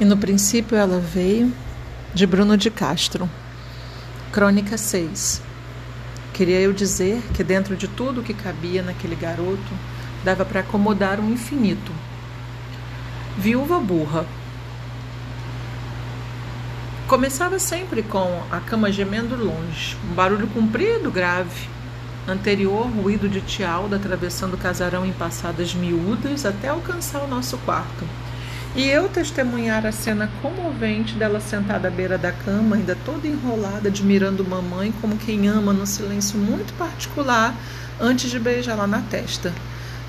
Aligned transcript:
E 0.00 0.04
no 0.04 0.16
princípio 0.16 0.78
ela 0.78 1.00
veio, 1.00 1.52
de 2.14 2.24
Bruno 2.24 2.56
de 2.56 2.70
Castro. 2.70 3.28
Crônica 4.30 4.78
6. 4.78 5.42
Queria 6.32 6.60
eu 6.60 6.72
dizer 6.72 7.20
que 7.34 7.42
dentro 7.42 7.76
de 7.76 7.88
tudo 7.88 8.22
que 8.22 8.32
cabia 8.32 8.80
naquele 8.80 9.16
garoto, 9.16 9.74
dava 10.22 10.44
para 10.44 10.60
acomodar 10.60 11.18
um 11.18 11.32
infinito. 11.32 11.90
Viúva 13.36 13.80
burra. 13.80 14.24
Começava 17.08 17.58
sempre 17.58 18.04
com 18.04 18.40
a 18.52 18.60
cama 18.60 18.92
gemendo 18.92 19.34
longe, 19.34 19.96
um 20.08 20.14
barulho 20.14 20.46
comprido, 20.46 21.10
grave. 21.10 21.68
Anterior, 22.28 22.86
ruído 22.86 23.28
de 23.28 23.40
tialda 23.40 23.96
atravessando 23.96 24.54
o 24.54 24.58
casarão 24.58 25.04
em 25.04 25.12
passadas 25.12 25.74
miúdas 25.74 26.46
até 26.46 26.68
alcançar 26.68 27.20
o 27.24 27.26
nosso 27.26 27.58
quarto 27.58 28.27
e 28.78 28.88
eu 28.88 29.08
testemunhar 29.08 29.84
a 29.84 29.90
cena 29.90 30.30
comovente 30.40 31.14
dela 31.14 31.40
sentada 31.40 31.88
à 31.88 31.90
beira 31.90 32.16
da 32.16 32.30
cama, 32.30 32.76
ainda 32.76 32.96
toda 33.04 33.26
enrolada, 33.26 33.88
admirando 33.88 34.44
mamãe 34.44 34.94
como 35.00 35.18
quem 35.18 35.48
ama 35.48 35.72
num 35.72 35.84
silêncio 35.84 36.38
muito 36.38 36.72
particular 36.74 37.52
antes 38.00 38.30
de 38.30 38.38
beijá-la 38.38 38.86
na 38.86 39.00
testa. 39.00 39.52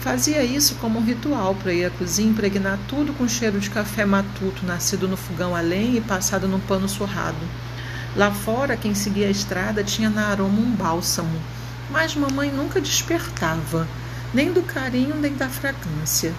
Fazia 0.00 0.42
isso 0.42 0.74
como 0.80 0.98
um 0.98 1.04
ritual 1.04 1.54
para 1.54 1.72
ir 1.72 1.84
à 1.84 1.90
cozinha 1.90 2.28
impregnar 2.28 2.76
tudo 2.88 3.12
com 3.12 3.28
cheiro 3.28 3.60
de 3.60 3.70
café 3.70 4.04
matuto, 4.04 4.66
nascido 4.66 5.06
no 5.06 5.16
fogão 5.16 5.54
a 5.54 5.60
lenha 5.60 5.98
e 5.98 6.00
passado 6.00 6.48
num 6.48 6.58
pano 6.58 6.88
surrado. 6.88 7.38
Lá 8.16 8.32
fora, 8.32 8.76
quem 8.76 8.96
seguia 8.96 9.28
a 9.28 9.30
estrada 9.30 9.84
tinha 9.84 10.10
na 10.10 10.26
aroma 10.26 10.58
um 10.58 10.72
bálsamo, 10.72 11.40
mas 11.88 12.16
mamãe 12.16 12.50
nunca 12.50 12.80
despertava, 12.80 13.86
nem 14.34 14.52
do 14.52 14.62
carinho 14.62 15.14
nem 15.14 15.34
da 15.34 15.48
fragrância. 15.48 16.34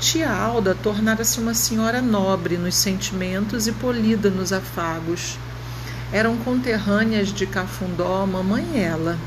Tia 0.00 0.32
Alda 0.32 0.74
tornara-se 0.74 1.38
uma 1.38 1.52
senhora 1.52 2.00
nobre 2.00 2.56
nos 2.56 2.74
sentimentos 2.74 3.66
e 3.66 3.72
polida 3.72 4.30
nos 4.30 4.50
afagos. 4.50 5.38
Eram 6.10 6.38
conterrâneas 6.38 7.28
de 7.28 7.46
Cafundó, 7.46 8.24
mamãe 8.24 8.66
e 8.72 8.78
ela, 8.78 9.18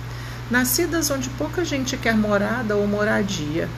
nascidas 0.50 1.12
onde 1.12 1.30
pouca 1.30 1.64
gente 1.64 1.96
quer 1.96 2.18
morada 2.18 2.76
ou 2.76 2.88
moradia. 2.88 3.70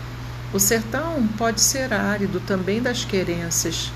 O 0.53 0.59
sertão 0.59 1.27
pode 1.37 1.59
ser 1.59 1.93
árido 1.93 2.39
também 2.39 2.81
das 2.81 3.03
querências. 3.03 3.91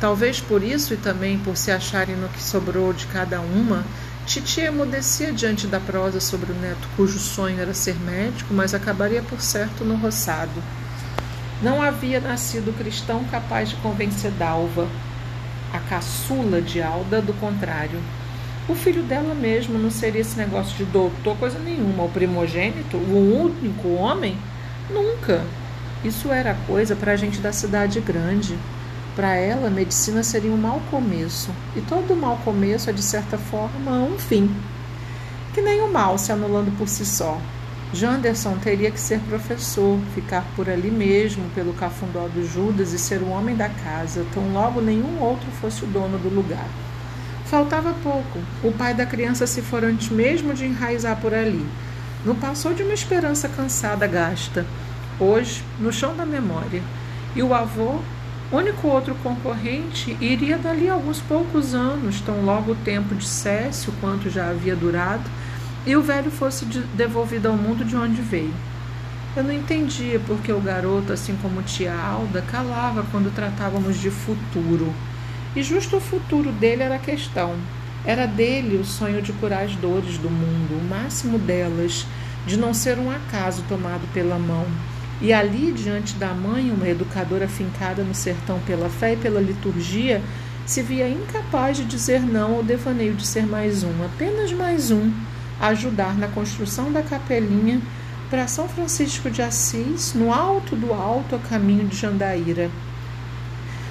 Talvez 0.00 0.40
por 0.40 0.60
isso 0.60 0.92
e 0.92 0.96
também 0.96 1.38
por 1.38 1.56
se 1.56 1.70
acharem 1.70 2.16
no 2.16 2.28
que 2.28 2.42
sobrou 2.42 2.92
de 2.92 3.06
cada 3.06 3.40
uma, 3.40 3.84
Titi 4.26 4.60
emudecia 4.60 5.32
diante 5.32 5.68
da 5.68 5.78
prosa 5.78 6.18
sobre 6.18 6.50
o 6.50 6.56
neto 6.56 6.88
cujo 6.96 7.20
sonho 7.20 7.60
era 7.60 7.72
ser 7.72 7.94
médico, 8.00 8.52
mas 8.52 8.74
acabaria 8.74 9.22
por 9.22 9.40
certo 9.40 9.84
no 9.84 9.94
roçado. 9.94 10.60
Não 11.62 11.82
havia 11.82 12.20
nascido 12.20 12.76
cristão 12.76 13.22
capaz 13.24 13.68
de 13.68 13.76
convencer 13.76 14.30
Dalva, 14.30 14.88
a 15.70 15.78
caçula 15.78 16.62
de 16.62 16.80
Alda, 16.80 17.20
do 17.20 17.34
contrário. 17.34 18.00
O 18.66 18.74
filho 18.74 19.02
dela 19.02 19.34
mesmo 19.34 19.78
não 19.78 19.90
seria 19.90 20.22
esse 20.22 20.38
negócio 20.38 20.74
de 20.76 20.84
doutor, 20.86 21.36
coisa 21.36 21.58
nenhuma. 21.58 22.04
O 22.04 22.08
primogênito, 22.08 22.96
o 22.96 23.42
único 23.42 23.88
homem? 23.94 24.38
Nunca. 24.88 25.44
Isso 26.02 26.32
era 26.32 26.56
coisa 26.66 26.96
para 26.96 27.12
a 27.12 27.16
gente 27.16 27.40
da 27.40 27.52
cidade 27.52 28.00
grande. 28.00 28.56
Para 29.14 29.34
ela, 29.34 29.66
a 29.66 29.70
medicina 29.70 30.22
seria 30.22 30.50
um 30.50 30.56
mau 30.56 30.80
começo. 30.90 31.50
E 31.76 31.82
todo 31.82 32.16
mau 32.16 32.38
começo 32.42 32.88
é, 32.88 32.92
de 32.92 33.02
certa 33.02 33.36
forma, 33.36 33.90
um 33.98 34.18
fim. 34.18 34.50
Que 35.52 35.60
nem 35.60 35.82
o 35.82 35.92
mal 35.92 36.16
se 36.16 36.32
anulando 36.32 36.74
por 36.78 36.88
si 36.88 37.04
só. 37.04 37.38
Janderson 37.92 38.56
teria 38.58 38.90
que 38.90 39.00
ser 39.00 39.18
professor, 39.20 39.98
ficar 40.14 40.44
por 40.54 40.70
ali 40.70 40.90
mesmo, 40.90 41.42
pelo 41.54 41.72
cafundó 41.72 42.28
do 42.28 42.46
Judas 42.46 42.92
e 42.92 42.98
ser 42.98 43.20
o 43.20 43.30
homem 43.30 43.56
da 43.56 43.68
casa, 43.68 44.24
tão 44.32 44.52
logo 44.52 44.80
nenhum 44.80 45.20
outro 45.20 45.50
fosse 45.60 45.84
o 45.84 45.88
dono 45.88 46.16
do 46.16 46.28
lugar. 46.28 46.68
Faltava 47.46 47.92
pouco. 48.00 48.38
O 48.62 48.70
pai 48.70 48.94
da 48.94 49.04
criança 49.04 49.44
se 49.44 49.60
for 49.60 49.82
antes 49.82 50.08
mesmo 50.08 50.54
de 50.54 50.66
enraizar 50.66 51.16
por 51.20 51.34
ali. 51.34 51.66
Não 52.24 52.36
passou 52.36 52.72
de 52.72 52.84
uma 52.84 52.94
esperança 52.94 53.48
cansada, 53.48 54.06
gasta. 54.06 54.64
Hoje, 55.18 55.64
no 55.80 55.92
chão 55.92 56.14
da 56.14 56.24
memória. 56.24 56.80
E 57.34 57.42
o 57.42 57.52
avô, 57.52 57.98
único 58.52 58.86
outro 58.86 59.16
concorrente, 59.16 60.16
iria 60.20 60.58
dali 60.58 60.88
alguns 60.88 61.20
poucos 61.20 61.74
anos, 61.74 62.20
tão 62.20 62.44
logo 62.44 62.70
o 62.70 62.76
tempo 62.76 63.16
dissesse 63.16 63.90
o 63.90 63.92
quanto 64.00 64.30
já 64.30 64.50
havia 64.50 64.76
durado, 64.76 65.28
e 65.86 65.96
o 65.96 66.02
velho 66.02 66.30
fosse 66.30 66.64
devolvido 66.94 67.48
ao 67.48 67.56
mundo 67.56 67.84
de 67.84 67.96
onde 67.96 68.20
veio. 68.20 68.52
Eu 69.36 69.44
não 69.44 69.52
entendia 69.52 70.20
porque 70.26 70.52
o 70.52 70.60
garoto, 70.60 71.12
assim 71.12 71.36
como 71.40 71.62
tia 71.62 71.94
Alda, 71.94 72.42
calava 72.42 73.06
quando 73.10 73.34
tratávamos 73.34 73.98
de 73.98 74.10
futuro. 74.10 74.92
E 75.54 75.62
justo 75.62 75.96
o 75.96 76.00
futuro 76.00 76.50
dele 76.52 76.82
era 76.82 76.96
a 76.96 76.98
questão. 76.98 77.54
Era 78.04 78.26
dele 78.26 78.76
o 78.76 78.84
sonho 78.84 79.22
de 79.22 79.32
curar 79.32 79.64
as 79.64 79.74
dores 79.76 80.18
do 80.18 80.28
mundo, 80.28 80.80
o 80.80 80.88
máximo 80.88 81.38
delas, 81.38 82.06
de 82.46 82.56
não 82.56 82.74
ser 82.74 82.98
um 82.98 83.10
acaso 83.10 83.64
tomado 83.68 84.06
pela 84.12 84.38
mão. 84.38 84.66
E 85.20 85.32
ali, 85.32 85.70
diante 85.70 86.14
da 86.14 86.32
mãe, 86.34 86.70
uma 86.70 86.88
educadora 86.88 87.46
fincada 87.46 88.02
no 88.02 88.14
sertão 88.14 88.58
pela 88.66 88.88
fé 88.88 89.12
e 89.12 89.16
pela 89.16 89.40
liturgia, 89.40 90.20
se 90.66 90.82
via 90.82 91.08
incapaz 91.08 91.76
de 91.76 91.84
dizer 91.84 92.20
não 92.20 92.56
ao 92.56 92.62
devaneio 92.62 93.14
de 93.14 93.26
ser 93.26 93.46
mais 93.46 93.82
um, 93.82 94.04
apenas 94.04 94.52
mais 94.52 94.90
um 94.90 95.10
ajudar 95.60 96.16
na 96.16 96.28
construção 96.28 96.90
da 96.90 97.02
capelinha 97.02 97.80
para 98.30 98.46
São 98.46 98.68
Francisco 98.68 99.28
de 99.28 99.42
Assis, 99.42 100.14
no 100.14 100.32
alto 100.32 100.76
do 100.76 100.94
alto, 100.94 101.34
a 101.34 101.38
caminho 101.38 101.86
de 101.86 101.96
Jandaíra. 101.96 102.70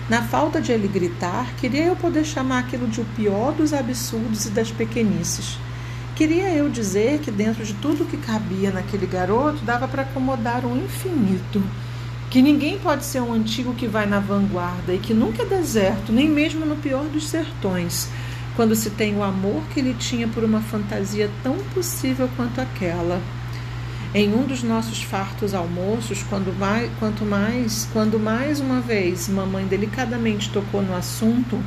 Na 0.09 0.23
falta 0.23 0.59
de 0.59 0.71
ele 0.71 0.87
gritar, 0.87 1.53
queria 1.57 1.85
eu 1.85 1.95
poder 1.95 2.25
chamar 2.25 2.59
aquilo 2.59 2.87
de 2.87 2.99
o 2.99 3.05
pior 3.15 3.51
dos 3.51 3.73
absurdos 3.73 4.45
e 4.45 4.49
das 4.49 4.71
pequenices. 4.71 5.57
Queria 6.15 6.49
eu 6.49 6.67
dizer 6.69 7.19
que 7.19 7.29
dentro 7.29 7.63
de 7.63 7.73
tudo 7.75 8.05
que 8.05 8.17
cabia 8.17 8.71
naquele 8.71 9.05
garoto 9.05 9.63
dava 9.63 9.87
para 9.87 10.01
acomodar 10.01 10.65
um 10.65 10.75
infinito. 10.83 11.61
Que 12.29 12.41
ninguém 12.41 12.79
pode 12.79 13.05
ser 13.05 13.21
um 13.21 13.33
antigo 13.33 13.73
que 13.73 13.87
vai 13.87 14.05
na 14.05 14.19
vanguarda 14.19 14.93
e 14.93 14.99
que 14.99 15.13
nunca 15.13 15.43
é 15.43 15.45
deserto, 15.45 16.11
nem 16.11 16.27
mesmo 16.27 16.65
no 16.65 16.75
pior 16.75 17.05
dos 17.05 17.27
sertões, 17.27 18.09
quando 18.59 18.75
se 18.75 18.89
tem 18.89 19.15
o 19.15 19.23
amor 19.23 19.63
que 19.73 19.79
ele 19.79 19.95
tinha 19.97 20.27
por 20.27 20.43
uma 20.43 20.59
fantasia 20.59 21.29
tão 21.41 21.55
possível 21.73 22.29
quanto 22.35 22.59
aquela. 22.59 23.21
Em 24.13 24.33
um 24.33 24.43
dos 24.43 24.63
nossos 24.63 25.01
fartos 25.01 25.53
almoços, 25.53 26.23
quando 26.23 26.51
mais, 26.59 26.91
quanto 26.99 27.23
mais, 27.23 27.87
quando 27.93 28.19
mais 28.19 28.59
uma 28.59 28.81
vez 28.81 29.29
mamãe 29.29 29.65
delicadamente 29.65 30.49
tocou 30.49 30.81
no 30.81 30.93
assunto, 30.93 31.57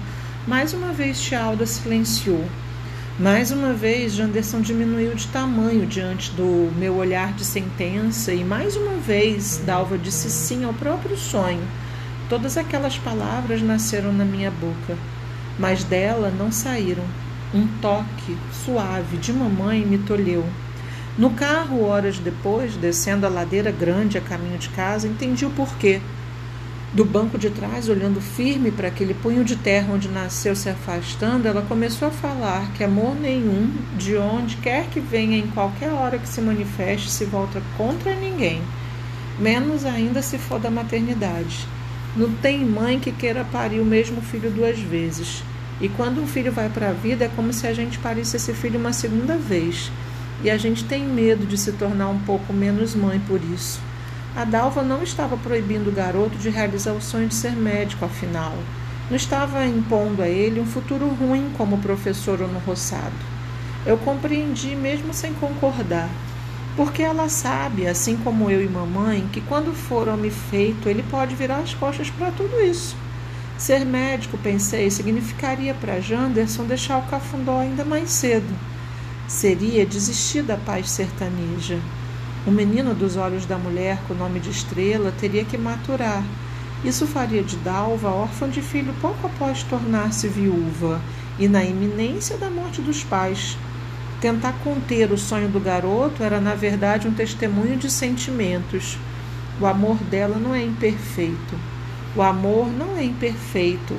mais 0.47 0.75
uma 0.75 0.93
vez 0.93 1.19
Tia 1.19 1.41
Alda 1.41 1.65
silenciou. 1.65 2.45
Mais 3.19 3.51
uma 3.51 3.73
vez, 3.73 4.13
Janderson 4.13 4.61
diminuiu 4.61 5.15
de 5.15 5.29
tamanho 5.29 5.87
diante 5.87 6.31
do 6.33 6.71
meu 6.77 6.97
olhar 6.97 7.33
de 7.33 7.47
sentença, 7.47 8.35
e 8.35 8.45
mais 8.45 8.77
uma 8.77 8.99
vez 8.99 9.63
Dalva 9.65 9.97
disse 9.97 10.29
sim 10.29 10.63
ao 10.63 10.75
próprio 10.75 11.17
sonho. 11.17 11.63
Todas 12.29 12.59
aquelas 12.59 12.99
palavras 12.99 13.63
nasceram 13.63 14.13
na 14.13 14.27
minha 14.27 14.51
boca 14.51 14.99
mas 15.59 15.85
dela 15.85 16.33
não 16.37 16.51
saíram. 16.51 17.05
Um 17.55 17.67
toque 17.81 18.37
suave 18.65 19.17
de 19.19 19.33
mamãe 19.33 19.85
me 19.85 19.99
tolheu. 19.99 20.45
No 21.19 21.31
carro, 21.31 21.85
horas 21.85 22.19
depois, 22.19 22.75
descendo 22.77 23.27
a 23.27 23.29
ladeira 23.29 23.71
grande 23.71 24.17
a 24.17 24.21
caminho 24.21 24.57
de 24.57 24.71
casa, 24.71 25.07
entendi 25.07 25.45
o 25.45 25.51
porquê. 25.51 26.01
Do 26.95 27.05
banco 27.05 27.39
de 27.39 27.49
trás, 27.51 27.89
olhando 27.89 28.21
firme 28.21 28.71
para 28.71 28.89
aquele 28.89 29.15
punho 29.15 29.45
de 29.45 29.57
terra 29.57 29.93
onde 29.93 30.09
nasceu 30.09 30.55
se 30.55 30.69
afastando, 30.69 31.49
ela 31.49 31.63
começou 31.63 32.09
a 32.09 32.11
falar 32.11 32.71
que 32.73 32.85
amor 32.85 33.15
nenhum, 33.15 33.71
de 33.97 34.17
onde 34.17 34.57
quer 34.57 34.87
que 34.87 35.01
venha, 35.01 35.39
em 35.39 35.47
qualquer 35.49 35.91
hora 35.91 36.19
que 36.19 36.29
se 36.29 36.41
manifeste, 36.41 37.11
se 37.11 37.25
volta 37.25 37.63
contra 37.79 38.15
ninguém, 38.15 38.61
menos 39.39 39.87
ainda 39.87 40.21
se 40.21 40.37
for 40.37 40.61
da 40.61 40.71
maternidade. 40.71 41.67
Não 42.15 42.31
tem 42.31 42.63
mãe 42.63 43.01
que 43.01 43.11
queira 43.11 43.43
parir 43.43 43.81
o 43.81 43.85
mesmo 43.85 44.21
filho 44.21 44.51
duas 44.51 44.79
vezes. 44.79 45.43
E 45.81 45.89
quando 45.89 46.21
um 46.21 46.27
filho 46.27 46.53
vai 46.53 46.69
para 46.69 46.91
a 46.91 46.93
vida, 46.93 47.25
é 47.25 47.31
como 47.35 47.53
se 47.55 47.67
a 47.67 47.73
gente 47.73 47.99
parisse 47.99 48.37
esse 48.37 48.53
filho 48.53 48.79
uma 48.79 48.93
segunda 48.93 49.37
vez. 49.39 49.91
E 50.45 50.51
a 50.51 50.59
gente 50.59 50.85
tem 50.85 51.07
medo 51.07 51.47
de 51.47 51.57
se 51.57 51.73
tornar 51.73 52.09
um 52.09 52.19
pouco 52.19 52.53
menos 52.53 52.95
mãe 52.95 53.19
por 53.27 53.41
isso. 53.55 53.81
A 54.37 54.45
Dalva 54.45 54.83
não 54.83 55.03
estava 55.03 55.37
proibindo 55.39 55.89
o 55.89 55.93
garoto 55.93 56.37
de 56.37 56.51
realizar 56.51 56.93
o 56.93 57.01
sonho 57.01 57.29
de 57.29 57.35
ser 57.35 57.53
médico, 57.53 58.05
afinal. 58.05 58.55
Não 59.09 59.17
estava 59.17 59.65
impondo 59.67 60.21
a 60.21 60.29
ele 60.29 60.61
um 60.61 60.67
futuro 60.67 61.07
ruim 61.09 61.51
como 61.57 61.79
professor 61.79 62.43
ou 62.43 62.49
no 62.49 62.59
roçado. 62.59 63.13
Eu 63.87 63.97
compreendi, 63.97 64.77
mesmo 64.77 65.15
sem 65.15 65.33
concordar. 65.35 66.09
Porque 66.77 67.03
ela 67.03 67.29
sabe, 67.29 67.87
assim 67.87 68.17
como 68.17 68.51
eu 68.51 68.63
e 68.63 68.69
mamãe, 68.69 69.29
que 69.31 69.43
quando 69.43 69.75
for 69.75 70.09
homem 70.09 70.31
feito, 70.31 70.89
ele 70.89 71.03
pode 71.03 71.35
virar 71.35 71.59
as 71.59 71.75
costas 71.75 72.09
para 72.09 72.31
tudo 72.31 72.61
isso. 72.61 72.97
Ser 73.59 73.85
médico, 73.85 74.39
pensei, 74.39 74.91
significaria 74.91 75.75
para 75.75 76.01
Janderson 76.01 76.65
deixar 76.65 76.99
o 76.99 77.07
cafundó 77.09 77.59
ainda 77.59 77.85
mais 77.85 78.11
cedo. 78.11 78.53
Seria 79.29 79.87
desistir 79.87 80.43
da 80.43 80.57
paz 80.57 80.91
sertaneja. 80.91 81.79
O 82.47 82.51
menino 82.51 82.95
dos 82.95 83.17
olhos 83.17 83.47
da 83.47 83.57
mulher 83.57 83.99
com 84.09 84.15
o 84.15 84.17
nome 84.17 84.41
de 84.41 84.51
estrela 84.51 85.13
teria 85.21 85.45
que 85.45 85.57
maturar. 85.57 86.25
Isso 86.85 87.07
faria 87.07 87.43
de 87.43 87.57
Dalva 87.59 88.09
órfã 88.09 88.49
de 88.49 88.61
filho 88.61 88.93
pouco 89.01 89.27
após 89.27 89.63
tornar-se 89.63 90.27
viúva 90.27 91.01
e 91.39 91.47
na 91.47 91.63
iminência 91.63 92.37
da 92.37 92.51
morte 92.51 92.81
dos 92.81 93.05
pais. 93.05 93.57
Tentar 94.23 94.53
conter 94.63 95.11
o 95.11 95.19
sonho 95.19 95.49
do 95.49 95.59
garoto 95.59 96.23
era, 96.23 96.41
na 96.41 96.55
verdade, 96.55 97.09
um 97.09 97.13
testemunho 97.13 97.77
de 97.77 97.91
sentimentos. 97.91 98.97
O 99.61 99.67
amor 99.67 99.97
dela 99.97 100.39
não 100.39 100.55
é 100.55 100.63
imperfeito. 100.63 101.59
O 102.15 102.23
amor 102.23 102.71
não 102.71 102.97
é 102.97 103.03
imperfeito. 103.03 103.97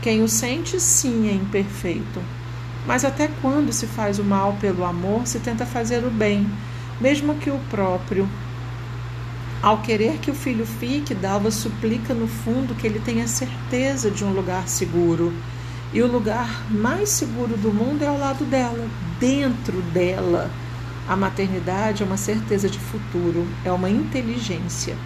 Quem 0.00 0.22
o 0.22 0.28
sente, 0.28 0.80
sim, 0.80 1.28
é 1.28 1.34
imperfeito. 1.34 2.22
Mas 2.86 3.04
até 3.04 3.28
quando 3.42 3.70
se 3.70 3.86
faz 3.86 4.18
o 4.18 4.24
mal 4.24 4.56
pelo 4.58 4.82
amor, 4.82 5.26
se 5.26 5.38
tenta 5.40 5.66
fazer 5.66 6.06
o 6.06 6.10
bem, 6.10 6.50
mesmo 6.98 7.34
que 7.34 7.50
o 7.50 7.60
próprio. 7.68 8.26
Ao 9.60 9.82
querer 9.82 10.16
que 10.20 10.30
o 10.30 10.34
filho 10.34 10.64
fique, 10.64 11.14
Dalva 11.14 11.50
suplica 11.50 12.14
no 12.14 12.26
fundo 12.26 12.74
que 12.74 12.86
ele 12.86 12.98
tenha 12.98 13.28
certeza 13.28 14.10
de 14.10 14.24
um 14.24 14.32
lugar 14.32 14.66
seguro. 14.66 15.34
E 15.92 16.00
o 16.02 16.06
lugar 16.06 16.70
mais 16.70 17.08
seguro 17.08 17.56
do 17.56 17.72
mundo 17.72 18.02
é 18.02 18.06
ao 18.06 18.18
lado 18.18 18.44
dela, 18.44 18.88
dentro 19.18 19.82
dela. 19.92 20.48
A 21.08 21.16
maternidade 21.16 22.04
é 22.04 22.06
uma 22.06 22.16
certeza 22.16 22.68
de 22.68 22.78
futuro, 22.78 23.44
é 23.64 23.72
uma 23.72 23.90
inteligência. 23.90 24.96